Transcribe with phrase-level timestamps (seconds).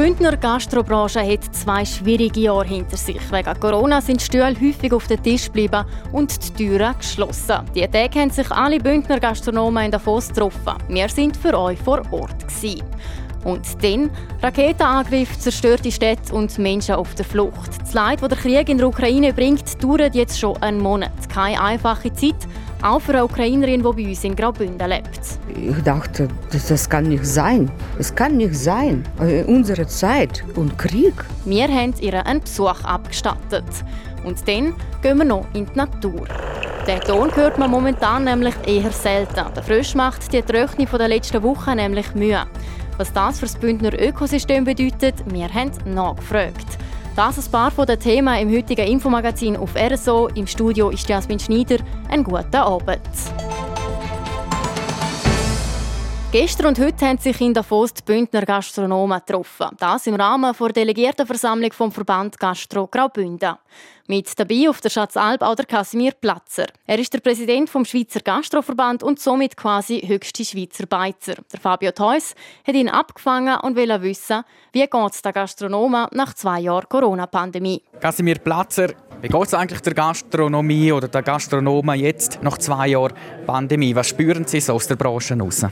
[0.00, 3.20] Bündner Gastrobranche hat zwei schwierige Jahre hinter sich.
[3.30, 7.58] Wegen Corona sind Stühle häufig auf den Tisch geblieben und die Türen geschlossen.
[7.74, 10.72] Die Tage haben sich alle Bündner Gastronomen in Davos getroffen.
[10.88, 12.48] Wir sind für euch vor Ort.
[12.48, 12.82] Gewesen.
[13.44, 14.10] Und dann
[14.42, 17.82] Raketenangriff, zerstörte Städte und Menschen auf der Flucht.
[17.82, 21.28] Das Leid, das der Krieg in der Ukraine bringt, dauert jetzt schon einen Monat.
[21.28, 22.48] Keine einfache Zeit,
[22.82, 25.20] auch für eine Ukrainerin, die bei uns in Graubünden lebt.
[25.54, 27.70] Ich dachte, das, das kann nicht sein.
[27.98, 29.04] Es kann nicht sein.
[29.20, 31.14] In unserer Zeit und Krieg.
[31.44, 33.64] Wir haben ihr einen Besuch abgestattet.
[34.24, 36.26] Und dann gehen wir noch in die Natur.
[36.86, 39.44] Den Ton hört man momentan nämlich eher selten.
[39.54, 42.42] Der Frisch macht die Tröchne der letzten Woche nämlich Mühe.
[42.96, 46.79] Was das für das Bündner Ökosystem bedeutet, wir haben nachgefragt.
[47.20, 50.28] Das ein paar den Themen im heutigen Infomagazin auf RSO.
[50.28, 51.76] Im Studio ist Jasmin Schneider.
[52.08, 52.98] Einen guten Abend.
[56.32, 59.66] Gestern und heute haben sich in Davos die Bündner Gastronomen getroffen.
[59.80, 63.56] Das im Rahmen der Delegiertenversammlung vom Verband Gastro Graubünden.
[64.06, 66.66] Mit dabei auf der Schatzalp auch der Casimir Platzer.
[66.86, 71.34] Er ist der Präsident vom Schweizer Gastroverband und somit quasi höchste Schweizer Beizer.
[71.52, 76.34] Der Fabio Theus hat ihn abgefangen und will wissen, wie geht es den Gastronomen nach
[76.34, 77.82] zwei Jahren Corona-Pandemie.
[77.98, 83.14] Casimir Platzer, wie geht es eigentlich der Gastronomie oder der Gastronomen jetzt nach zwei Jahren
[83.46, 83.96] Pandemie?
[83.96, 85.66] Was spüren Sie so aus der Branche heraus?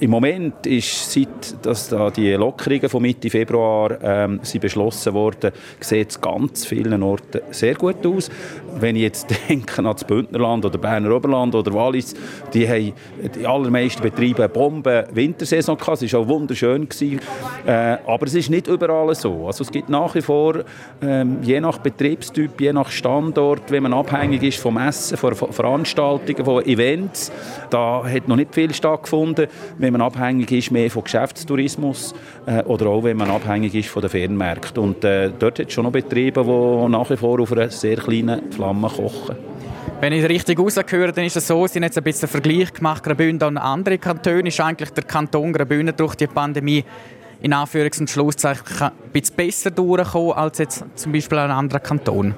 [0.00, 5.52] Im Moment ist, seit dass da die Lockerungen von Mitte Februar ähm, sind beschlossen wurden,
[5.78, 8.30] sieht es ganz vielen Orten sehr gut aus.
[8.78, 12.14] Wenn ich jetzt denke an das Bündnerland oder Berner Oberland oder Wallis,
[12.52, 12.92] die haben
[13.34, 16.02] die allermeisten Betriebe Bomben Wintersaison gehabt.
[16.02, 17.20] Es war auch wunderschön gewesen.
[17.66, 19.46] Äh, aber es ist nicht überall so.
[19.46, 20.64] Also es gibt nach wie vor
[21.02, 26.44] ähm, je nach Betriebstyp, je nach Standort, wenn man abhängig ist vom Essen, von Veranstaltungen,
[26.44, 27.32] von Events,
[27.70, 29.46] da hat noch nicht viel stattgefunden.
[29.78, 32.14] Wenn man abhängig ist mehr von Geschäftstourismus
[32.46, 34.82] äh, oder auch wenn man abhängig ist von den Fernmärkten.
[34.82, 37.96] Und äh, dort hat es schon noch Betriebe, die nach wie vor auf einer sehr
[37.96, 39.36] kleinen Flamme kochen.
[40.00, 43.02] Wenn ich richtig rausgehöre, dann ist es so, Sie haben jetzt ein bisschen Vergleich gemacht,
[43.02, 44.48] Graubünden und andere Kantone.
[44.48, 46.84] Ist eigentlich der Kanton Graubünden durch die Pandemie
[47.40, 52.34] in Anführungs- und Schlusszeichen ein bisschen besser durchgekommen als jetzt zum Beispiel ein anderer Kanton?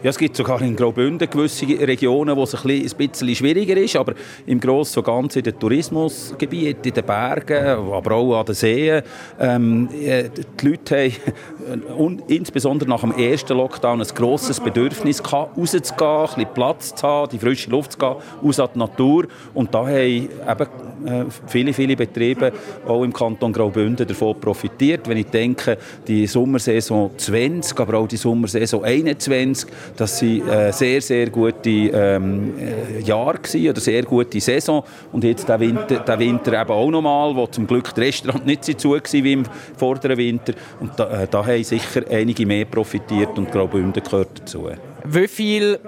[0.00, 4.14] Ja, es gibt sogar in Graubünden gewisse Regionen, wo es ein bisschen schwieriger ist, aber
[4.46, 9.02] im Großen und Ganzen in den Tourismusgebieten, in den Bergen, aber auch an den Seen,
[9.40, 10.28] ähm, äh,
[10.60, 16.26] die Leute haben und insbesondere nach dem ersten Lockdown ein grosses Bedürfnis gehabt, rauszugehen, ein
[16.26, 19.26] bisschen Platz zu haben, die frische Luft zu gehen, aus die Natur.
[19.52, 20.66] Und da haben eben
[21.06, 22.52] äh, viele, viele Betriebe
[22.86, 25.08] auch im Kanton Graubünden davon profitiert.
[25.08, 31.00] Wenn ich denke, die Sommersaison 20, aber auch die Sommersaison 21, das waren äh, sehr,
[31.00, 34.82] sehr gute ähm, äh, Jahre gewesen, oder sehr gute Saison.
[35.12, 38.64] Und jetzt der Winter, der Winter eben auch nochmal, wo zum Glück die Restaurants nicht
[38.64, 39.44] so zu waren wie im
[39.76, 40.54] vorderen Winter.
[40.80, 44.68] Und da, äh, da haben sicher einige mehr profitiert und Graubünden gehört dazu.
[45.04, 45.80] Wie viele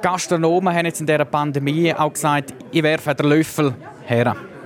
[0.00, 3.74] Gastronomen haben jetzt in dieser Pandemie auch gesagt, ich werfe den Löffel
[4.08, 4.57] her?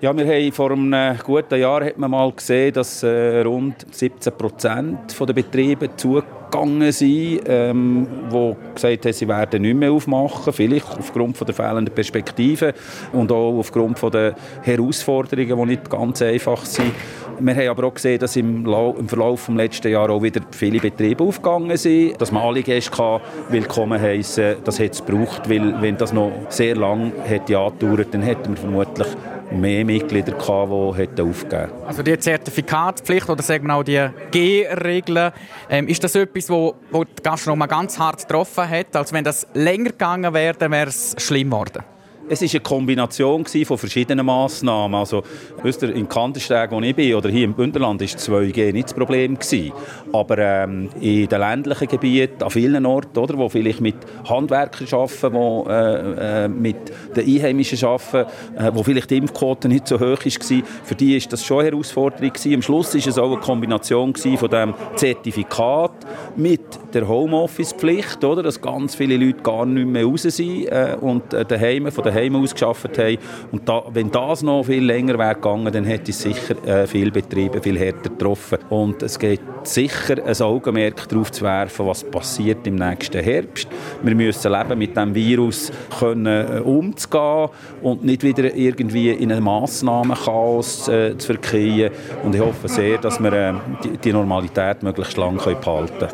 [0.00, 4.32] Ja, wir haben vor einem guten Jahr hat man mal gesehen, dass äh, rund 17
[4.32, 10.96] Prozent der Betriebe zugegangen sind, ähm, wo gesagt haben, sie werden nicht mehr aufmachen, vielleicht
[10.96, 12.74] aufgrund von der fehlenden Perspektive
[13.12, 16.92] und auch aufgrund von der Herausforderungen, die nicht ganz einfach sind.
[17.40, 20.78] Wir haben aber auch gesehen, dass im, im Verlauf des letzten Jahres auch wieder viele
[20.78, 25.96] Betriebe aufgegangen sind, dass man alle Gäste willkommen heißen, das hat es gebraucht, weil wenn
[25.96, 29.08] das noch sehr lang hätte angedauert, dann hätten wir vermutlich
[29.50, 35.32] mehr Mitglieder gehabt, die aufgegeben Also die Zertifikatspflicht oder sagen wir auch die G-Regeln,
[35.70, 38.94] ähm, ist das etwas, wo, wo die Gastronomie ganz hart getroffen hat?
[38.94, 41.82] Also wenn das länger gegangen wäre, wäre es schlimm geworden?
[42.30, 44.94] Es war eine Kombination von verschiedenen Massnahmen.
[44.96, 45.22] Also,
[45.62, 48.94] wisst ihr, in Kandersteg, wo ich bin, oder hier im Bündnerland, war 2G nicht das
[48.94, 49.38] Problem.
[49.38, 49.72] Gewesen.
[50.12, 53.96] Aber ähm, in den ländlichen Gebieten, an vielen Orten, oder, wo vielleicht mit
[54.28, 56.76] Handwerkern arbeiten, wo, äh, äh, mit
[57.16, 61.28] den Einheimischen arbeiten, äh, wo vielleicht die Impfquote nicht so hoch war, für die war
[61.30, 62.28] das schon eine Herausforderung.
[62.28, 62.54] Gewesen.
[62.54, 65.92] Am Schluss war es auch eine Kombination von dem Zertifikat
[66.36, 66.60] mit
[66.92, 71.90] der Homeoffice-Pflicht, dass ganz viele Leute gar nicht mehr raus sind äh, und äh, daheim,
[71.90, 73.18] von daheim daheim ausgeschafft haben.
[73.52, 77.10] Und da, wenn das noch viel länger wäre gegangen, dann hätte es sicher äh, viele
[77.10, 78.58] Betriebe viel härter getroffen.
[78.70, 83.68] Und es geht sicher ein Augenmerk darauf zu werfen, was passiert im nächsten Herbst.
[84.02, 87.48] Wir müssen leben, mit dem Virus können, äh, umzugehen
[87.82, 91.92] und nicht wieder irgendwie in ein Massnahmenchaos äh, zu verkehren.
[92.24, 93.54] Und ich hoffe sehr, dass wir äh,
[93.84, 96.12] die, die, Normalität möglichst lange behalten können.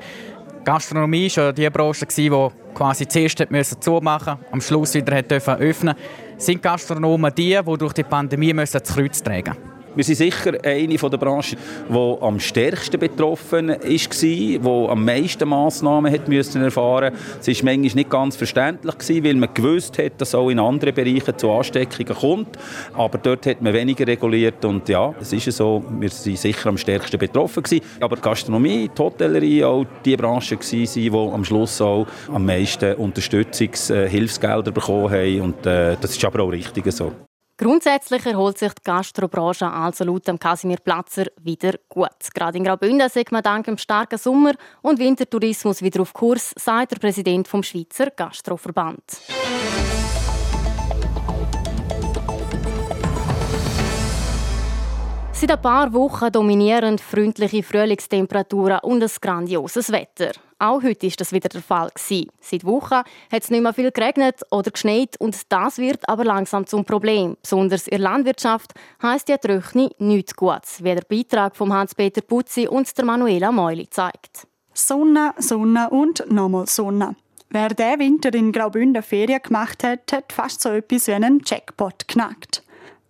[0.65, 2.31] Gastronomie war die Branche, die
[2.75, 3.47] quasi zuerst
[3.81, 5.13] zumachen musste, am Schluss wieder
[5.61, 5.95] öffnen
[6.39, 9.74] Sind Gastronomen die, die durch die Pandemie müssen das Kreuz tragen müssen?
[9.95, 11.59] Wir sind sicher eine der Branchen,
[11.89, 17.51] die am stärksten betroffen war, die am meisten Massnahmen hat erfahren musste.
[17.51, 21.37] Es war manchmal nicht ganz verständlich, weil man gewusst hat, dass auch in anderen Bereichen
[21.39, 22.59] zu Ansteckungen kommt.
[22.95, 26.79] Aber dort hat man weniger reguliert und ja, es ist so, wir sind sicher am
[26.79, 27.85] stärksten betroffen gewesen.
[28.01, 32.95] Aber die Gastronomie, die Hotellerie, auch die Branchen waren, die am Schluss auch am meisten
[32.95, 37.13] Unterstützungshilfsgelder bekommen haben und äh, das ist aber auch richtig so.
[37.57, 42.09] Grundsätzlich erholt sich die Gastrobranche also laut Casimir Platzer wieder gut.
[42.35, 46.93] Gerade in Graubünden sieht man dank dem starken Sommer und Wintertourismus wieder auf Kurs, sagt
[46.93, 49.05] der Präsident vom Schweizer Gastroverband.
[55.47, 60.33] Seit ein paar Wochen dominieren freundliche Frühlingstemperaturen und ein grandioses Wetter.
[60.59, 61.91] Auch heute ist das wieder der Fall.
[61.97, 66.67] Seit Wochen hat es nicht mehr viel geregnet oder geschneit und das wird aber langsam
[66.67, 67.37] zum Problem.
[67.43, 72.67] Besonders in der Landwirtschaft heisst die Tröchni nichts Gutes, wie der Beitrag von Hans-Peter Putzi
[72.67, 74.47] und der Manuela Meuli zeigt.
[74.73, 77.17] Sonne, Sonne und nochmal Sonne.
[77.51, 82.09] Wer diesen Winter in Graubünden Ferien gemacht hat, hat fast so etwas wie einen Jackpot
[82.09, 82.63] knackt.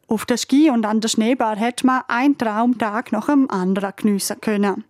[0.06, 4.40] Auf der Ski und an der Schneebar hat man einen Traumtag nach dem anderen geniessen
[4.40, 4.84] können.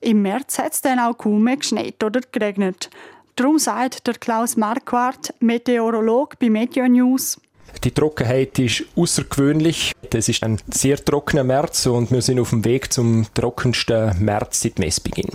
[0.00, 2.90] Im März hat es dann auch kaum mehr geschneit oder geregnet.
[3.36, 7.38] Darum sagt der Klaus Marquardt, Meteorolog bei Meteo News,
[7.82, 9.92] die Trockenheit ist außergewöhnlich.
[10.12, 14.62] Es ist ein sehr trockener März und wir sind auf dem Weg zum trockensten März
[14.62, 15.30] seit Messbeginn.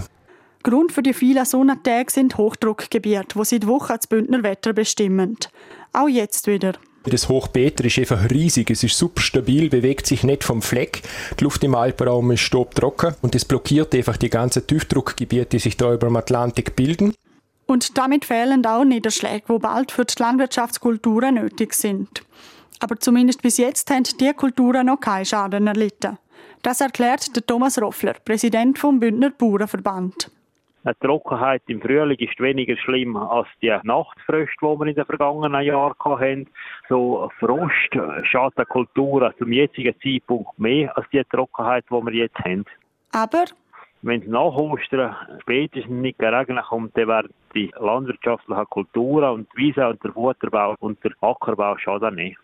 [0.63, 5.37] Grund für die vielen Sonnentage sind Hochdruckgebiete, wo seit Wochen das Bündner Wetter bestimmen.
[5.93, 6.73] Auch jetzt wieder.
[7.03, 11.01] Das Hochbeter ist einfach riesig, es ist super stabil, bewegt sich nicht vom Fleck.
[11.39, 15.77] Die Luft im Alpenraum ist trocken und es blockiert einfach die ganzen Tiefdruckgebiete, die sich
[15.77, 17.13] da über dem Atlantik bilden.
[17.65, 22.23] Und damit fehlen auch Niederschläge, wo bald für die Landwirtschaftskulturen nötig sind.
[22.79, 26.17] Aber zumindest bis jetzt haben die Kulturen noch keinen Schaden erlitten.
[26.61, 30.31] Das erklärt der Thomas Roffler, Präsident vom Bündner Bauernverband.
[30.89, 35.61] Eine Trockenheit im Frühling ist weniger schlimm als die Nachtfröste, die wir in den vergangenen
[35.61, 36.47] Jahren hatten.
[36.87, 37.93] So Frost
[38.23, 42.65] schadet der Kultur zum jetzigen Zeitpunkt mehr als die Trockenheit, die wir jetzt haben.
[43.11, 43.45] Aber
[44.01, 49.57] wenn es nach Ostern spätestens nicht geregnet kommt, dann werden die landwirtschaftlichen Kulturen und die
[49.57, 52.39] Wiese und der Futterbau und der Ackerbau schaden nicht.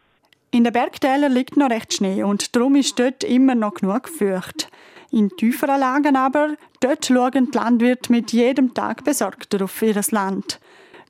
[0.52, 4.70] In den Bergtälern liegt noch recht Schnee und darum ist dort immer noch genug Feucht.
[5.12, 10.60] In tieferen Lagen aber, dort schauen die Landwirte mit jedem Tag besorgter auf ihr Land.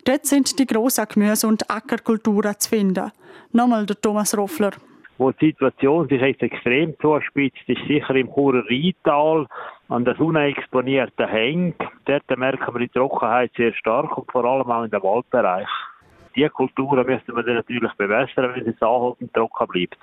[0.03, 3.11] Dort sind die grossen Gemüse- und Ackerkulturen zu finden.
[3.51, 4.71] Nochmal der Thomas Roffler.
[5.17, 9.47] Wo die Situation sich jetzt extrem zuspitzt, ist sicher im Churer Rheintal
[9.87, 11.73] an der unexponierten Hängen.
[12.03, 15.69] Dort merken wir die Trockenheit sehr stark und vor allem auch in dem Waldbereich.
[16.35, 19.97] Diese Kulturen müssen wir natürlich bewässern, wenn es anhaltend trocken bleibt.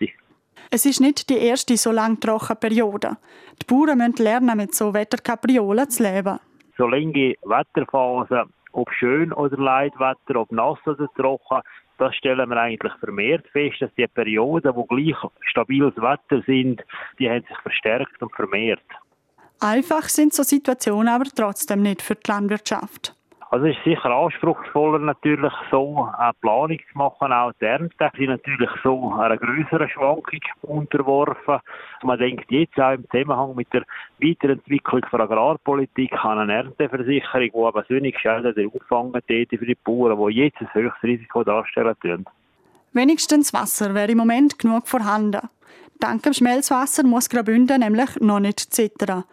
[0.75, 3.19] Es ist nicht die erste so lange trockene Periode.
[3.61, 6.39] Die Bauern müssen lernen, mit so Wetterkapriolen zu leben.
[6.79, 11.61] So lange Wetterphasen, ob schön oder Leidwetter, ob nass oder trocken,
[11.99, 16.83] das stellen wir eigentlich vermehrt fest, dass die Perioden, wo gleich stabiles Wetter sind,
[17.19, 18.81] die haben sich verstärkt und vermehrt.
[19.61, 23.15] Einfach sind so Situationen aber trotzdem nicht für die Landwirtschaft.
[23.53, 28.29] Also es ist sicher anspruchsvoller natürlich so eine Planung zu machen, auch die Ernte sind
[28.29, 31.59] natürlich so einer größeren Schwankung unterworfen.
[32.03, 33.85] Man denkt jetzt auch im Zusammenhang mit der
[34.23, 40.17] Weiterentwicklung von Agrarpolitik an eine Ernteversicherung, die aber solche Schäden auffangen täte für die Bauern,
[40.31, 42.25] die jetzt ein höchstes Risiko darstellen tun.
[42.95, 45.47] Wenigstens Wasser wäre im Moment genug vorhanden.
[46.01, 49.25] Dank dem Schmelzwasser muss Graubünden nämlich noch nicht zittern.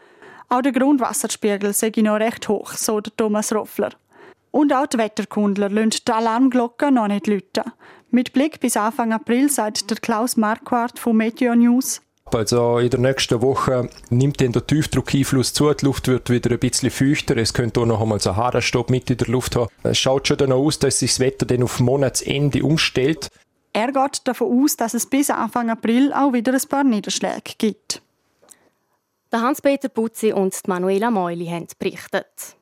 [0.50, 3.92] Auch der Grundwasserspiegel sei noch recht hoch, so der Thomas Roffler.
[4.51, 7.72] Und auch die Wetterkundler lassen die Alarmglocken noch nicht läuten.
[8.12, 12.01] Mit Blick bis Anfang April sagt der Klaus Marquardt von Meteo News.
[12.34, 16.60] Also in der nächsten Woche nimmt dann der Tiefdruckeinfluss zu, die Luft wird wieder ein
[16.60, 19.70] bisschen feuchter, es könnte auch noch einmal so Haderstopp mit in der Luft haben.
[19.84, 23.29] Es schaut schon dann aus, dass sich das Wetter dann auf Monatsende umstellt.
[23.74, 28.01] Er geht davon aus, dass es bis Anfang April auch wieder ein paar Niederschläge gibt.
[29.32, 32.58] Hans-Peter Putzi und Manuela Meuli haben berichtet.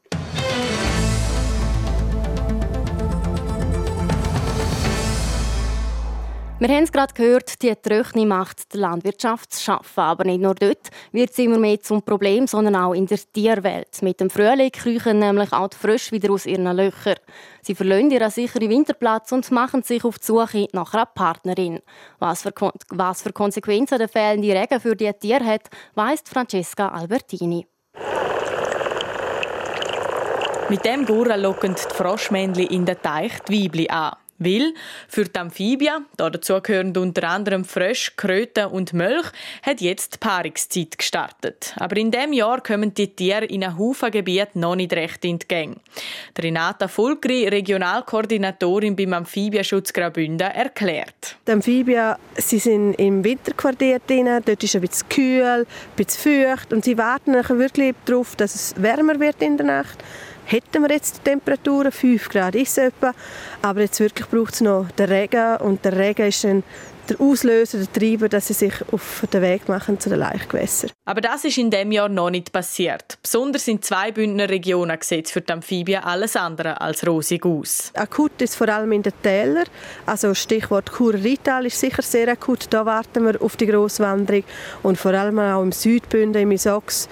[6.60, 10.00] Wir haben es gerade gehört, die Tröchni macht die Landwirtschaft zu schaffen.
[10.00, 14.02] Aber nicht nur dort wird es immer mehr zum Problem, sondern auch in der Tierwelt.
[14.02, 17.18] Mit dem Frühling kriechen nämlich auch die Frösche wieder aus ihren Löchern.
[17.62, 21.80] Sie verlassen ihren sicheren Winterplatz und machen sich auf die Suche nach einer Partnerin.
[22.18, 26.88] Was für, Kon was für Konsequenzen der fehlende Regen für die Tiere hat, weiss Francesca
[26.88, 27.68] Albertini.
[30.70, 34.16] Mit dem Gurren locken die Froschmännchen in den Teich die Weibli an.
[34.40, 34.74] Weil
[35.08, 39.26] für die Amphibien, dazu gehören unter anderem Frösche, Kröten und Milch,
[39.64, 41.74] hat jetzt die Paarungszeit gestartet.
[41.78, 45.40] Aber in diesem Jahr kommen die Tiere in einem Haufen Gebiet noch nicht recht in
[45.40, 45.78] die Gänge.
[46.38, 51.38] Renata Fulgri, Regionalkoordinatorin beim Amphibienschutz Graubünden, erklärt.
[51.48, 55.66] Die Amphibien sie sind im Winterquartier drin, dort ist es ein bisschen kühl, ein
[55.96, 60.04] bisschen feucht und sie warten wirklich darauf, dass es wärmer wird in der Nacht
[60.48, 63.14] hätten wir jetzt die Temperaturen, 5 Grad ist es etwa,
[63.62, 66.64] aber jetzt wirklich braucht es noch den Regen und der Regen ist dann
[67.10, 70.92] der Auslöser, der Treiber, dass sie sich auf den Weg machen zu den Laichgewässern.
[71.06, 73.18] Aber das ist in dem Jahr noch nicht passiert.
[73.22, 77.92] Besonders in zwei Bündner Regionen sieht für die Amphibien alles andere als rosig aus.
[77.96, 79.66] Akut ist vor allem in den Tälern.
[80.06, 82.68] Also Stichwort Chur-Rital ist sicher sehr akut.
[82.72, 84.44] Da warten wir auf die Grosswanderung.
[84.84, 87.08] Und vor allem auch im Südbünden, im Isox,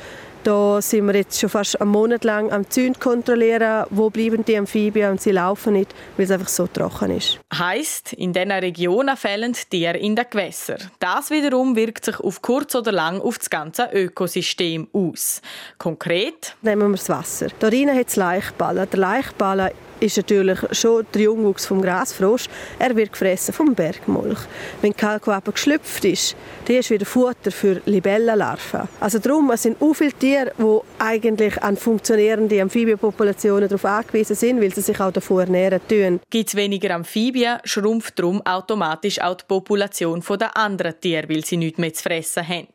[0.46, 4.56] da sind wir jetzt schon fast einen Monat lang am Zünd kontrollieren, wo bleiben die
[4.56, 7.40] Amphibien und sie laufen nicht, weil es einfach so trocken ist.
[7.54, 10.78] Heißt, in diesen Regionen fehlen Tiere in den Gewässern.
[11.00, 15.42] Das wiederum wirkt sich auf kurz oder lang auf das ganze Ökosystem aus.
[15.80, 17.48] Konkret nehmen wir das Wasser.
[17.60, 18.88] Darin hat es Laichballen.
[18.92, 22.46] Der Laichballen ist natürlich schon der Jungwuchs vom Grasfrosch.
[22.80, 24.40] Er wird gefressen vom Bergmulch.
[24.82, 26.36] Wenn die Kalkwabe geschlüpft ist,
[26.66, 28.88] dann ist wieder Futter für Libellenlarven.
[29.00, 34.62] Also darum es sind auch viele Tiere, die eigentlich an funktionierende Amphibienpopulationen darauf angewiesen sind,
[34.62, 36.20] weil sie sich auch davon ernähren tun.
[36.30, 41.58] Gibt es weniger Amphibien, schrumpft darum automatisch auch die Population der anderen Tiere, weil sie
[41.58, 42.68] nichts mehr zu fressen haben.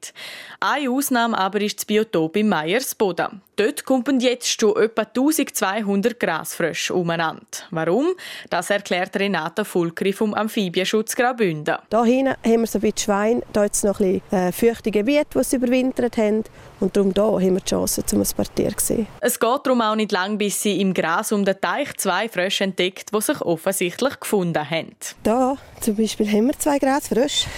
[0.60, 3.40] Eine Ausnahme aber ist das Biotop im Meiersboden.
[3.56, 7.44] Dort kommen jetzt schon etwa 1200 Grasfrösche umeinander.
[7.70, 8.14] Warum?
[8.48, 11.76] Das erklärt Renata Fulkri vom Amphibienschutz Graubünden.
[11.90, 15.26] Hier hinten haben wir so ein Schwein, hier jetzt noch ein bisschen äh, feuchte Gebiete,
[15.34, 16.44] wo sie überwintert haben.
[16.78, 19.06] Und darum hier haben wir die Chance, um ein paar Tiere zu sehen.
[19.20, 22.64] Es geht darum auch nicht lang, bis sie im Gras um den Teich zwei Frösche
[22.64, 24.96] entdeckt, die sich offensichtlich gefunden haben.
[25.24, 27.48] Hier zum Beispiel haben wir zwei Grasfrösche.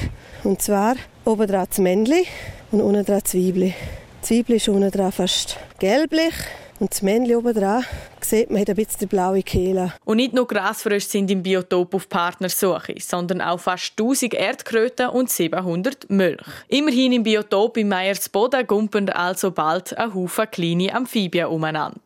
[0.45, 2.25] Und zwar oben dran das Männchen
[2.73, 3.75] und unten dran das Weibchen.
[4.21, 6.35] Das Weibchen ist unten dran fast gelblich
[6.83, 7.85] und das Männchen oben dran
[8.21, 9.93] sieht man, hat ein bisschen die blaue Kehle.
[10.05, 15.31] Und nicht nur Grasfrösche sind im Biotop auf Partnersuche, sondern auch fast 1000 Erdkröten und
[15.31, 16.43] 700 Milch.
[16.69, 22.01] Immerhin im Biotop im Meiersboden gumpen also bald ein Haufen kleine Amphibien umeinander.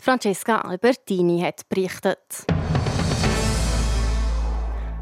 [0.00, 2.18] Francesca Albertini hat berichtet.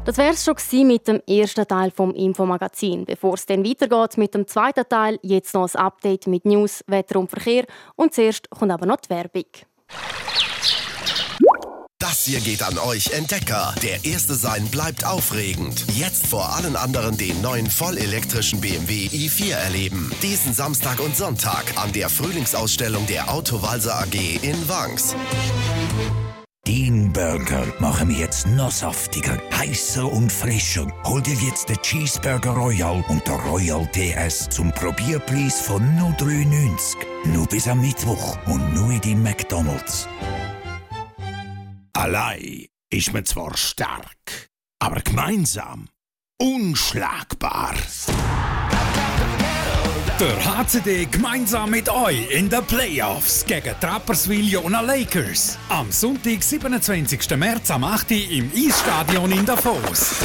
[0.05, 3.05] Das wäre es schon mit dem ersten Teil vom Infomagazin.
[3.05, 7.19] Bevor es dann weitergeht mit dem zweiten Teil, jetzt noch ein Update mit News, Wetter
[7.19, 7.65] und Verkehr.
[7.95, 9.45] Und zuerst kommt aber noch die Werbung.
[11.99, 13.73] Das hier geht an euch Entdecker.
[13.81, 15.85] Der erste sein bleibt aufregend.
[15.95, 20.11] Jetzt vor allen anderen den neuen vollelektrischen BMW i4 erleben.
[20.21, 25.15] Diesen Samstag und Sonntag an der Frühlingsausstellung der Autowalzer AG in Wangs.
[26.65, 30.87] Den Burger machen wir jetzt noch saftiger, heißer und frischer.
[31.03, 36.95] Hol dir jetzt den Cheeseburger Royal und der Royal TS zum Probierpreis von nur 3,90.
[37.33, 40.07] Nur bis am Mittwoch und nur in deinem McDonalds.
[41.91, 45.89] Allein ist man zwar stark, aber gemeinsam
[46.41, 47.73] unschlagbar.
[50.19, 55.57] Der HCD gemeinsam mit euch in den Playoffs gegen Trapperswil Jona Lakers.
[55.69, 57.35] Am Sonntag, 27.
[57.35, 58.11] März am 8.
[58.11, 60.17] Uhr im Eisstadion in Davos.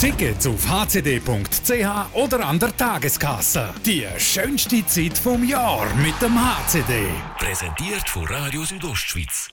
[0.00, 3.72] Tickets auf hcd.ch oder an der Tageskasse.
[3.86, 7.06] Die schönste Zeit vom Jahr mit dem HCD.
[7.38, 9.50] Präsentiert von Radio Südostschweiz.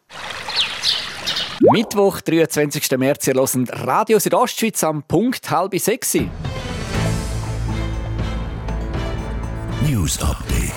[1.59, 2.97] Mittwoch, 23.
[2.97, 6.17] März, ihr hört Radio Südostschweiz am Punkt halb sechs.
[9.88, 10.74] News Update.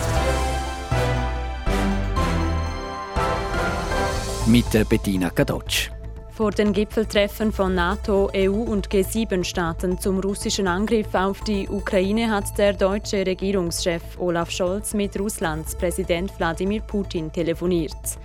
[4.47, 5.90] Mit Bettina Kadocz.
[6.30, 12.56] Vor den Gipfeltreffen von NATO, EU und G7-Staaten zum russischen Angriff auf die Ukraine hat
[12.56, 18.18] der deutsche Regierungschef Olaf Scholz mit Russlands Präsident Wladimir Putin telefoniert.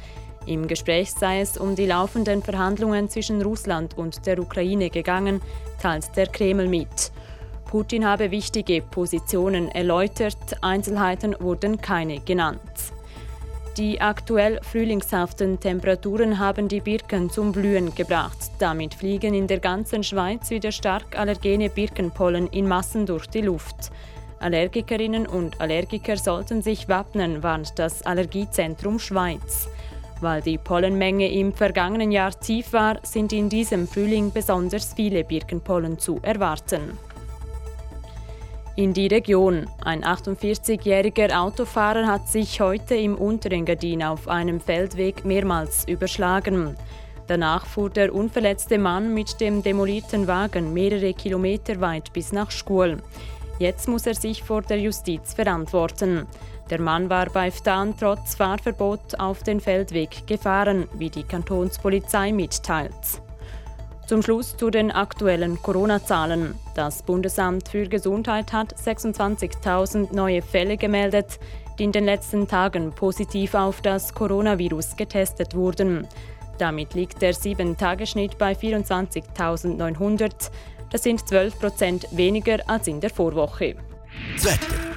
[0.46, 5.42] Im Gespräch sei es um die laufenden Verhandlungen zwischen Russland und der Ukraine gegangen,
[5.82, 7.12] teilt der Kreml mit.
[7.68, 12.62] Putin habe wichtige Positionen erläutert, Einzelheiten wurden keine genannt.
[13.78, 18.38] Die aktuell frühlingshaften Temperaturen haben die Birken zum Blühen gebracht.
[18.58, 23.92] Damit fliegen in der ganzen Schweiz wieder stark allergene Birkenpollen in Massen durch die Luft.
[24.40, 29.68] Allergikerinnen und Allergiker sollten sich wappnen, warnt das Allergiezentrum Schweiz.
[30.22, 36.00] Weil die Pollenmenge im vergangenen Jahr tief war, sind in diesem Frühling besonders viele Birkenpollen
[36.00, 36.98] zu erwarten.
[38.78, 39.66] In die Region.
[39.84, 46.78] Ein 48-jähriger Autofahrer hat sich heute im Unterengadin auf einem Feldweg mehrmals überschlagen.
[47.26, 52.98] Danach fuhr der unverletzte Mann mit dem demolierten Wagen mehrere Kilometer weit bis nach Schkuhl.
[53.58, 56.28] Jetzt muss er sich vor der Justiz verantworten.
[56.70, 62.94] Der Mann war bei Ftan trotz Fahrverbot auf den Feldweg gefahren, wie die Kantonspolizei mitteilt.
[64.08, 66.56] Zum Schluss zu den aktuellen Corona-Zahlen.
[66.76, 71.40] Das Bundesamt für Gesundheit hat 26.000 neue Fälle gemeldet,
[71.78, 76.08] die in den letzten Tagen positiv auf das Coronavirus getestet wurden.
[76.58, 80.52] Damit liegt der 7-Tagesschnitt bei 24.900.
[80.90, 83.76] Das sind 12 Prozent weniger als in der Vorwoche.
[84.38, 84.97] Das Wetter.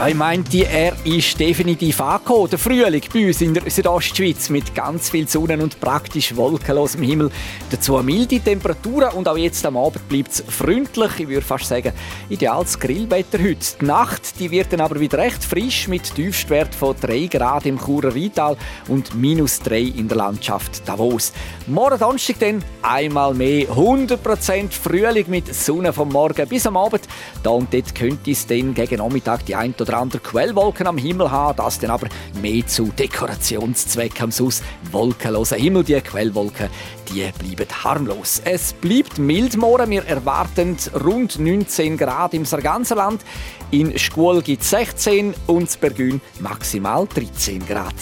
[0.00, 2.48] ja, ich meinte, er ist definitiv angekommen.
[2.48, 7.30] Der Frühling bei uns in der Südostschweiz mit ganz viel Sonne und praktisch wolkenlosem Himmel.
[7.70, 11.10] Dazu milde Temperaturen und auch jetzt am Abend bleibt es freundlich.
[11.18, 11.92] Ich würde fast sagen,
[12.30, 13.58] ideales Grillwetter heute.
[13.78, 17.78] Die Nacht die wird dann aber wieder recht frisch mit Tiefstwert von 3 Grad im
[17.78, 18.56] Churer Rheintal
[18.88, 21.34] und minus 3 in der Landschaft Davos.
[21.66, 27.02] Morgen Donnerstag dann einmal mehr 100% Frühling mit Sonne vom Morgen bis am Abend.
[27.42, 31.30] Da und dort könnte es dann gegen Nachmittag die ein oder andere Quellwolken am Himmel
[31.30, 32.08] haben, das dann aber
[32.40, 35.84] mehr zu Dekorationszwecken am Sus wolkenlosen Himmel.
[35.84, 36.68] Die Quellwolken,
[37.08, 38.42] die bleiben harmlos.
[38.44, 39.90] Es bleibt mild morgen.
[39.90, 43.22] Wir erwarten rund 19 Grad im Sarganserland.
[43.70, 47.94] In Schkuhl gibt es 16 und in Bergün maximal 13 Grad.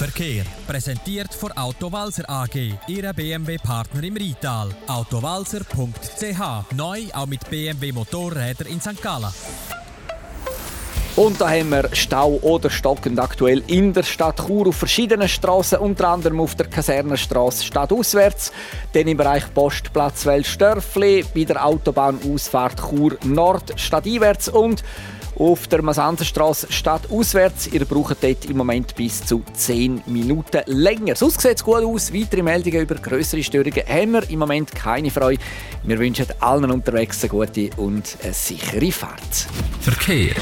[0.00, 4.70] Verkehr präsentiert von Autowalzer AG, Ihrer BMW-Partner im Rital.
[4.86, 9.02] Autowalzer.ch neu auch mit BMW Motorräder in St.
[9.02, 9.30] Gallen.
[11.16, 15.78] Und da haben wir Stau oder stockend aktuell in der Stadt Chur auf verschiedenen Straßen,
[15.78, 18.52] unter anderem auf der Kasernenstraße stadtauswärts,
[18.94, 24.82] dann im Bereich Postplatz Welsdörfli, bei der Autobahnausfahrt Chur Nord stadteinwärts und
[25.40, 27.68] auf der Masanzenstraße stadtauswärts.
[27.68, 31.16] Ihr braucht dort im Moment bis zu 10 Minuten länger.
[31.16, 32.12] Sonst sieht es gut aus.
[32.12, 35.42] Weitere Meldungen über größere Störungen haben wir im Moment keine Freude.
[35.82, 39.46] Wir wünschen allen unterwegs eine gute und eine sichere Fahrt.
[39.80, 40.34] Verkehr.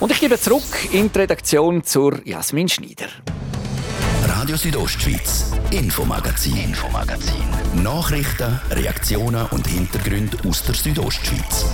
[0.00, 3.08] Und ich gebe zurück in die Redaktion zur Jasmin Schneider.
[4.28, 7.82] Radio Südostschweiz, Infomagazin, Infomagazin.
[7.82, 11.66] Nachrichten, Reaktionen und Hintergründe aus der Südostschweiz.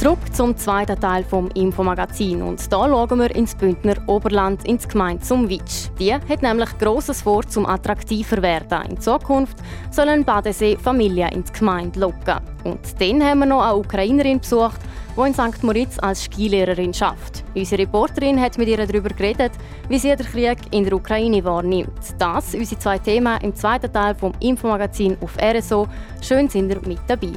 [0.00, 5.22] Zurück zum zweiten Teil vom Infomagazin und da schauen wir ins Bündner Oberland ins Gemeinde
[5.22, 5.90] zum Witsch.
[5.98, 8.92] Die hat nämlich Grosses vor zum attraktiver werden.
[8.92, 9.58] In Zukunft
[9.90, 12.38] sollen Badesee Familien ins Gemeinde locken.
[12.64, 14.80] Und dann haben wir noch eine Ukrainerin besucht,
[15.18, 15.62] die in St.
[15.62, 17.44] Moritz als Skilehrerin schafft.
[17.54, 19.52] Unsere Reporterin hat mit ihr darüber geredet,
[19.90, 22.14] wie sie den Krieg in der Ukraine wahrnimmt.
[22.18, 25.86] Das unsere zwei Themen im zweiten Teil vom Infomagazin auf RSO.
[26.22, 27.32] Schön sind ihr mit dabei.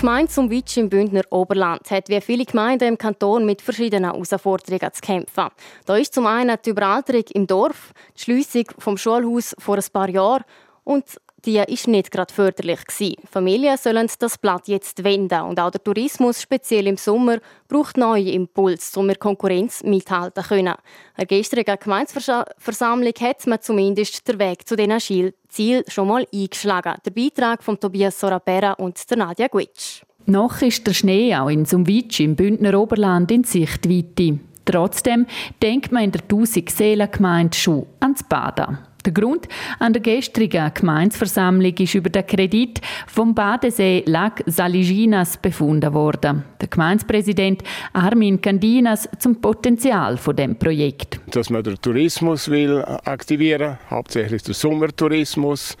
[0.00, 4.10] Die Gemeinde zum Witsch im Bündner Oberland hat wie viele Gemeinden im Kanton mit verschiedenen
[4.10, 5.48] Herausforderungen zu kämpfen.
[5.84, 10.08] Da ist zum einen die Überalterung im Dorf, die Schliessung vom Schulhaus vor ein paar
[10.08, 10.44] Jahren
[10.84, 11.04] und
[11.44, 13.16] die ist nicht gerade förderlich gewesen.
[13.30, 18.30] Familien sollen das Blatt jetzt wenden und auch der Tourismus, speziell im Sommer, braucht neue
[18.30, 20.74] Impulse, um mit Konkurrenz mithalten können.
[21.14, 26.94] Eine gestrige Gemeinsversammlung hat man zumindest den Weg zu diesen Zielen schon mal eingeschlagen.
[27.04, 30.02] Der Beitrag von Tobias Sorapera und der Nadia Guitsch.
[30.26, 34.38] Noch ist der Schnee auch in Sumwitsch im Bündner Oberland in Sichtweite.
[34.64, 35.26] Trotzdem
[35.62, 38.78] denkt man in der 1000 Seelen Gemeinde schon ans Baden.
[39.06, 45.94] Der Grund an der gestrigen Gemeinsversammlung ist über den Kredit vom Badesee Lac Saliginas befunden
[45.94, 46.44] worden.
[46.60, 47.62] Der Gemeindepräsident
[47.94, 51.18] Armin Candinas zum Potenzial von dem Projekt.
[51.30, 55.76] Dass man den Tourismus will aktivieren, hauptsächlich den Sommertourismus.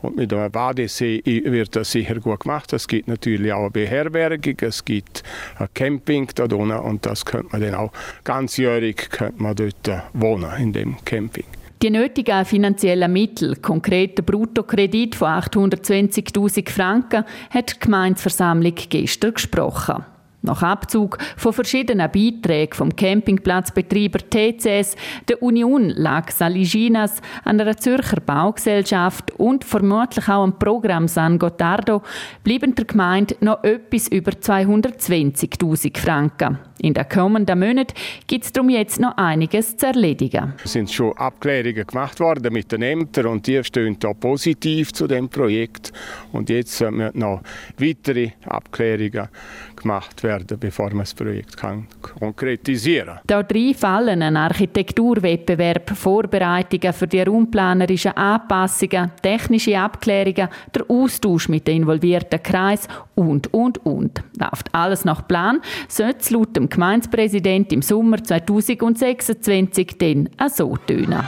[0.00, 2.72] Und mit dem Badesee wird das sicher gut gemacht.
[2.72, 5.24] Es gibt natürlich auch eine Beherbergung, es gibt
[5.58, 10.52] ein Camping da drinnen und das könnte man dann auch ganzjährig könnte man dort wohnen
[10.60, 11.46] in dem Camping.
[11.80, 20.04] Die nötigen finanziellen Mittel, konkret der Bruttokredit von 820.000 Franken, hat die Gemeinsversammlung gestern gesprochen.
[20.42, 24.96] Nach Abzug von verschiedenen Beiträgen vom Campingplatzbetreiber TCS,
[25.28, 32.02] der Union Lag Saliginas, einer Zürcher Baugesellschaft und vermutlich auch am Programm San Gottardo
[32.42, 36.58] bleiben der Gemeinde noch etwas über 220.000 Franken.
[36.80, 37.94] In den kommenden Monaten
[38.26, 40.54] gibt es darum jetzt noch einiges zu erledigen.
[40.64, 45.06] Es sind schon Abklärungen gemacht worden mit den Ämtern und die stehen da positiv zu
[45.06, 45.92] dem Projekt.
[46.32, 47.42] Und jetzt müssen noch
[47.78, 49.28] weitere Abklärungen
[49.74, 53.46] gemacht werden, bevor man das Projekt kann konkretisieren kann.
[53.52, 61.82] Hier fallen ein Architekturwettbewerb, Vorbereitungen für die raumplanerischen Anpassungen, technische Abklärungen, der Austausch mit den
[61.82, 64.22] involvierten Kreisen und, und, und.
[64.38, 70.76] Läuft alles nach Plan, sollte es laut dem Gemeindepräsident im Sommer 2026 dann auch so
[70.76, 71.22] tönen.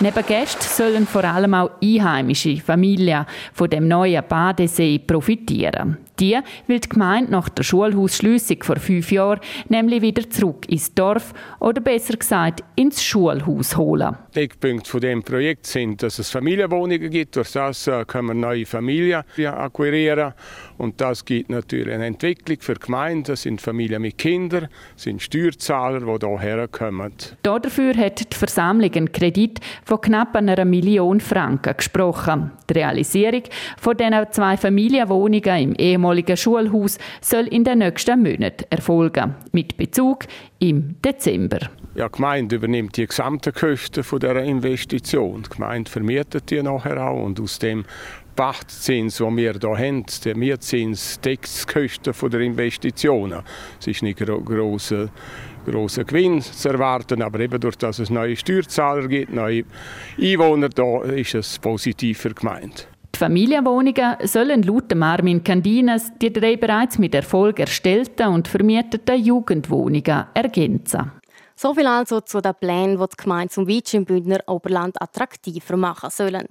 [0.00, 5.98] Neben Gästen sollen vor allem auch einheimische Familien von dem neuen Badesee profitieren.
[6.20, 11.32] Die will die Gemeinde nach der Schulhausschliessung vor fünf Jahren nämlich wieder zurück ins Dorf
[11.60, 14.16] oder besser gesagt ins Schulhaus holen.
[14.34, 17.36] Die Eckpunkte von dem Projekt sind, dass es Familienwohnungen gibt.
[17.36, 20.34] Durch das äh, können wir neue Familien akquirieren.
[20.76, 23.32] Und das gibt natürlich eine Entwicklung für die Gemeinde.
[23.32, 27.12] Das sind Familien mit Kindern, das sind Steuerzahler, die hierher kommen.
[27.42, 32.52] Dafür hat die Versammlung einen Kredit von knapp einer Million Franken gesprochen.
[32.68, 33.42] Die Realisierung
[33.80, 39.34] von diesen zwei Familienwohnungen im ehemaligen Schulhaus soll in den nächsten Monaten erfolgen.
[39.52, 40.24] Mit Bezug
[40.58, 41.70] im Dezember.
[41.94, 45.42] Ja, die Gemeinde übernimmt die gesamten Kosten dieser Investition.
[45.42, 47.84] Die Gemeinde vermietet die nachher auch und aus dem
[48.38, 53.42] Pachtzins, den wir hier haben, der Mietzins deckt die Kosten der Investitionen.
[53.80, 55.08] Es ist nicht ein grosser,
[55.66, 59.64] grosser Gewinn zu erwarten, aber eben durch dass es neue Steuerzahler gibt, neue
[60.20, 62.84] Einwohner, da ist es positiv für die Gemeinde.
[63.18, 70.26] Die Familienwohnungen sollen laut Armin Candinas die drei bereits mit Erfolg erstellten und vermieteten Jugendwohnungen
[70.34, 71.10] ergänzen.
[71.56, 75.76] So viel also zu den Plänen, die die Gemeinde zum Weitsch im Bündner Oberland attraktiver
[75.76, 76.46] machen sollen.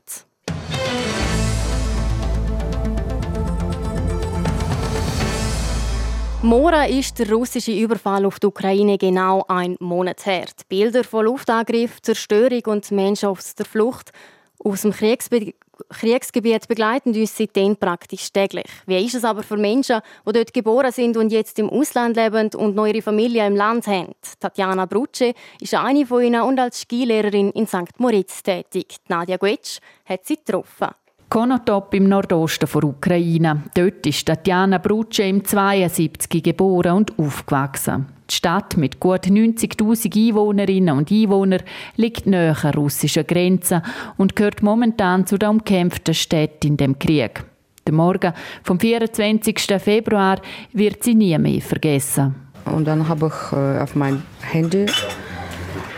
[6.41, 10.47] Mora ist der russische Überfall auf die Ukraine genau ein Monat her.
[10.59, 14.11] Die Bilder von Luftangriff, Zerstörung und Menschen auf der Flucht
[14.59, 15.53] aus dem Kriegsbe
[15.89, 18.65] Kriegsgebiet begleiten uns seitdem praktisch täglich.
[18.85, 22.49] Wie ist es aber für Menschen, die dort geboren sind und jetzt im Ausland leben
[22.55, 24.13] und noch ihre Familie im Land haben?
[24.39, 27.99] Tatjana Brutsche ist eine von ihnen und als Skilehrerin in St.
[27.99, 28.97] Moritz tätig.
[29.07, 30.89] Nadja Guetsch hat sie getroffen.
[31.29, 33.63] Konotop im Nordosten der Ukraine.
[33.75, 38.16] Dort ist Tatjana Brutsche im 72 geboren und aufgewachsen.
[38.29, 41.61] Die Stadt mit gut 90.000 Einwohnerinnen und Einwohnern
[41.95, 43.81] liegt näher an russischen Grenzen
[44.17, 47.43] und gehört momentan zu den umkämpften Städten in dem Krieg.
[47.85, 49.59] Der Morgen vom 24.
[49.79, 50.41] Februar
[50.73, 52.35] wird sie nie mehr vergessen.
[52.65, 54.87] Und dann habe ich äh, auf mein Handy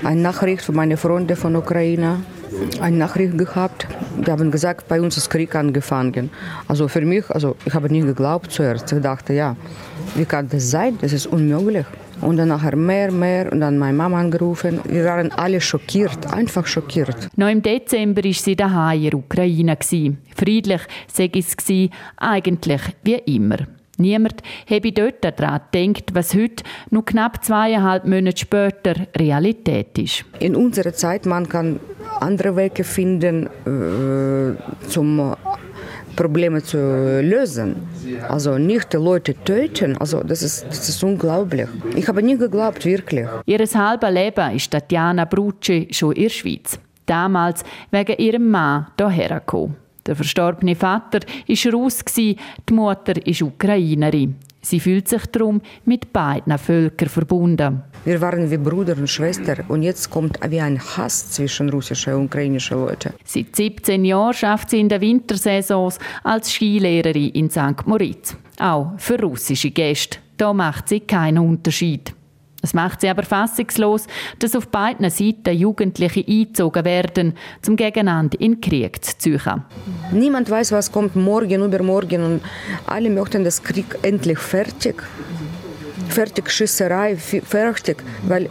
[0.04, 2.22] eine Nachricht von meinen Freunden von Ukraine
[2.82, 3.88] eine Nachricht gehabt.
[4.26, 6.30] Die haben gesagt, bei uns ist Krieg angefangen.
[6.68, 8.92] Also für mich, also ich habe nie geglaubt zuerst.
[8.92, 9.56] Ich dachte, ja,
[10.16, 10.98] wie kann das sein?
[11.02, 11.86] Das ist unmöglich.
[12.22, 14.80] Und dann nachher mehr, mehr und dann meine Mama angerufen.
[14.86, 17.30] Wir waren alle schockiert, einfach schockiert.
[17.36, 19.78] Noch im Dezember war sie daheim in der Ukraine.
[20.36, 21.56] Friedlich sei es
[22.18, 23.58] eigentlich wie immer.
[24.00, 30.24] Niemand habe dort daran gedacht, was heute, nur knapp zweieinhalb Monate später, Realität ist.
[30.40, 31.82] In unserer Zeit man kann
[32.22, 35.36] andere Wege finden, äh, zum
[36.16, 37.76] Probleme zu lösen.
[38.28, 39.98] Also nicht die Leute töten.
[39.98, 41.68] Also das ist, das ist unglaublich.
[41.96, 43.28] Ich habe nie geglaubt, wirklich.
[43.46, 46.80] Ihr halbes Leben ist Tatjana Brucci schon in der Schweiz.
[47.06, 49.76] Damals wegen ihrem Mann hierher gekommen.
[50.06, 52.36] Der verstorbene Vater war Russ, die
[52.72, 54.36] Mutter ist Ukrainerin.
[54.62, 57.84] Sie fühlt sich darum mit beiden Völkern verbunden.
[58.06, 62.26] Wir waren wie Bruder und Schwester und jetzt kommt wie ein Hass zwischen russischen und
[62.26, 63.14] ukrainischen Leuten.
[63.24, 65.94] Seit 17 Jahren schafft sie in der Wintersaison
[66.24, 67.86] als Skilehrerin in St.
[67.86, 68.36] Moritz.
[68.60, 70.20] Auch für russische Gäste.
[70.38, 72.14] Da macht sie keinen Unterschied.
[72.62, 74.06] Es macht sie aber fassungslos,
[74.40, 79.64] dass auf beiden Seiten Jugendliche eingezogen werden, zum gegeneinander in Krieg zu ziehen.
[80.12, 82.42] Niemand weiß, was kommt morgen, übermorgen und
[82.86, 85.02] alle möchten das Krieg endlich fertig.
[86.10, 88.50] Fertig, Schießerei, fertig, weil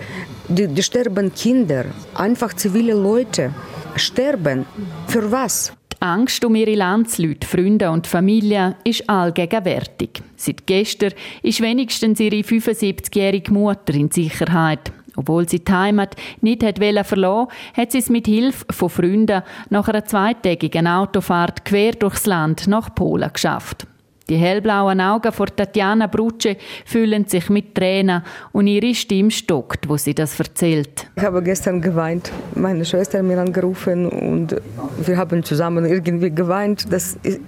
[0.49, 3.53] die, die sterben Kinder, einfach zivile Leute
[3.97, 4.65] sterben.
[5.09, 5.73] Für was?
[6.01, 10.23] Angst um ihre Landsleute, Freunde und Familie ist allgegenwärtig.
[10.37, 14.93] Seit gestern ist wenigstens ihre 75-jährige Mutter in Sicherheit.
[15.17, 19.89] Obwohl sie die Heimat nicht verlassen wollte, hat sie es mit Hilfe von Freunden nach
[19.89, 23.89] einer zweitägigen Autofahrt quer durchs Land nach Polen geschafft.
[24.31, 29.97] Die hellblauen Augen von Tatjana Bruce füllen sich mit Tränen und ihre Stimme stockt, wo
[29.97, 31.07] sie das erzählt.
[31.17, 32.31] Ich habe gestern geweint.
[32.55, 34.55] Meine Schwester hat mich angerufen und
[34.99, 36.93] wir haben zusammen irgendwie geweint.
[36.93, 37.41] Das ich,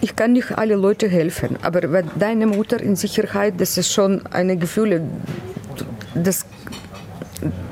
[0.00, 4.24] ich kann nicht alle Leute helfen, aber wenn deine Mutter in Sicherheit, das ist schon
[4.26, 5.02] eine Gefühle,
[6.14, 6.46] das,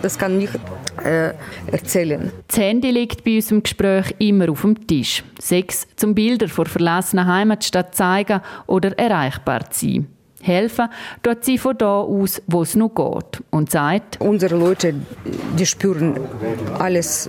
[0.02, 0.55] das kann nicht
[1.05, 1.33] äh,
[1.70, 2.31] erzählen.
[2.48, 5.24] Das Handy liegt bei unserem Gespräch immer auf dem Tisch.
[5.38, 10.15] Sechs zum Bilder vor verlassenen Heimatstadt zeigen oder erreichbar zu sein
[10.46, 10.88] helfen,
[11.22, 13.42] dort sie von da aus, wo es noch geht.
[13.50, 14.94] Und sagt, unsere Leute,
[15.59, 16.14] die spüren
[16.78, 17.28] alles,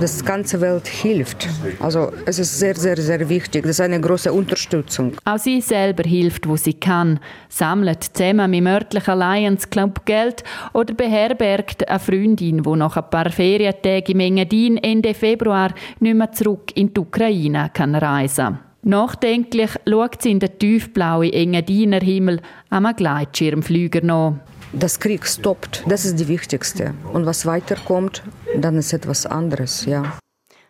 [0.00, 1.48] das ganze Welt hilft.
[1.80, 3.62] Also es ist sehr, sehr, sehr wichtig.
[3.62, 5.12] Das ist eine große Unterstützung.
[5.24, 10.44] Auch sie selber hilft, wo sie kann, sammelt zusammen mit dem örtlichen Lions Club Geld
[10.72, 16.32] oder beherbergt eine Freundin, die nach ein paar Ferientagen im Engadin Ende Februar nicht mehr
[16.32, 18.67] zurück in die Ukraine kann reisen kann.
[18.82, 24.34] Nachdenklich schaut sie in den tiefblauen Engadiner Himmel am Gleitschirmflüger nach.
[24.72, 26.94] Das Krieg stoppt, das ist die Wichtigste.
[27.12, 28.22] Und was weiterkommt,
[28.56, 30.18] dann ist etwas anderes, ja.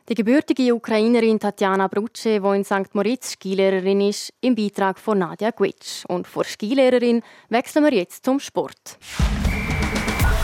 [0.09, 2.95] Die gebürtige Ukrainerin Tatjana Bruce, die in St.
[2.95, 6.07] Moritz Skilehrerin ist, im Beitrag von Nadja Gwitsch.
[6.07, 8.99] Und vor Skilehrerin wechseln wir jetzt zum Sport.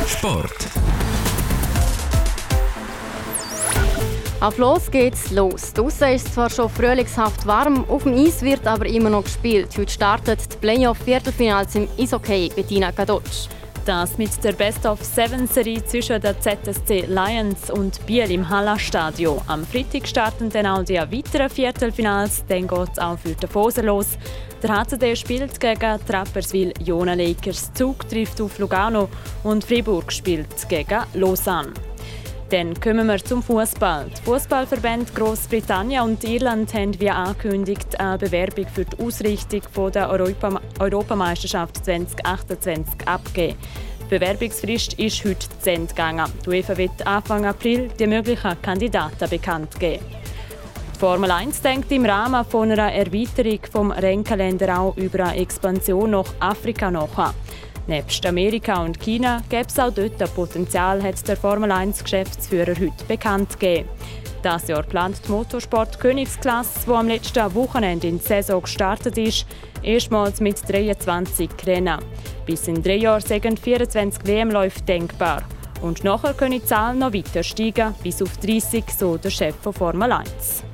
[0.07, 0.84] Sport.
[4.45, 5.73] Auf los geht's los.
[5.73, 9.71] Draussen ist zwar schon frühlingshaft warm, auf dem Eis wird aber immer noch gespielt.
[9.79, 13.49] Heute startet die Playoff-Viertelfinals im Eishockey Bettina Kadotsch.
[13.87, 19.41] Das mit der Best-of-Seven-Serie zwischen der ZSC Lions und Biel im Halla-Stadio.
[19.47, 22.45] Am Freitag starten dann auch die weiteren Viertelfinals.
[22.47, 24.09] Dann geht es auch für die Fose los.
[24.63, 27.73] Der HCD spielt gegen Trapperswil Jona Lakers.
[27.73, 29.09] Zug trifft auf Lugano
[29.43, 31.73] und Fribourg spielt gegen Lausanne.
[32.55, 34.07] Dann kommen wir zum Fußball.
[34.17, 39.63] Die Fußballverbände Großbritannien und Irland haben wie angekündigt eine Bewerbung für die Ausrichtung
[39.93, 43.59] der Europa Europameisterschaft 2028 abgegeben.
[44.03, 46.33] Die Bewerbungsfrist ist heute zu Ende gegangen.
[46.47, 50.05] Die UEFA wird Anfang April die möglichen Kandidaten bekannt geben.
[50.95, 56.13] Die Formel 1 denkt im Rahmen von einer Erweiterung vom Rennkalender auch über eine Expansion
[56.13, 57.35] nach Afrika nach.
[57.87, 63.05] Nebst Amerika und China gäbe es auch dort ein Potenzial, hat der Formel 1-Geschäftsführer heute
[63.07, 63.91] bekannt gegeben.
[64.43, 69.47] Das Jahr plant die Motorsport Königsklasse, die am letzten Wochenende in die Saison gestartet ist,
[69.83, 71.99] erstmals mit 23 Rennen.
[72.47, 75.43] Bis in drei Jahren sind 24 WM-Läufe denkbar.
[75.83, 79.75] Und nachher können die Zahlen noch weiter steigen, bis auf 30, so der Chef von
[79.75, 80.65] Formel 1.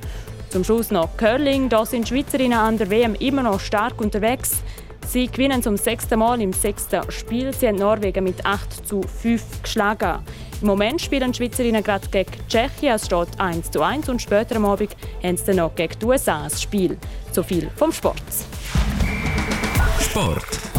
[0.49, 1.69] Zum Schluss noch Curling.
[1.69, 4.63] Da sind Schweizerinnen an der WM immer noch stark unterwegs.
[5.07, 7.53] Sie gewinnen zum sechsten Mal im sechsten Spiel.
[7.53, 10.19] Sie haben Norwegen mit 8 zu 5 geschlagen.
[10.61, 12.95] Im Moment spielen die Schweizerinnen gerade gegen Tschechien.
[12.95, 16.05] Es steht 1 zu 1 und später am Abend haben sie dann noch gegen die
[16.05, 16.97] USA ein Spiel.
[17.31, 18.21] So viel vom Sport.
[19.99, 20.70] Sport.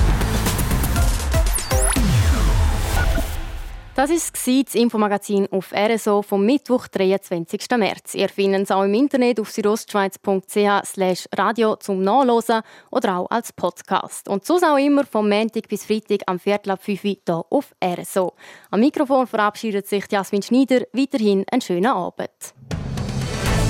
[3.94, 7.61] Das war das Infomagazin auf RSO vom Mittwoch, 23.
[7.76, 8.14] März.
[8.14, 14.31] Ihr findet es auch im Internet auf südostschweiz.ch radio zum Nachlesen oder auch als Podcast.
[14.31, 17.74] Und so auch immer vom Montag bis Freitag am Viertel ab 5 Uhr hier auf
[17.85, 18.33] RSO.
[18.70, 20.87] Am Mikrofon verabschiedet sich Jasmin Schneider.
[20.94, 22.55] Weiterhin einen schönen Abend.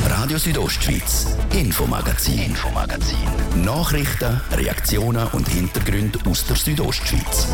[0.07, 3.19] Radio Südostschweiz, Infomagazin, Infomagazin.
[3.65, 7.49] Nachrichten, Reaktionen und Hintergründe aus der Südostschweiz.